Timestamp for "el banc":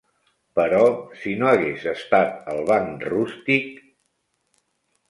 2.55-3.07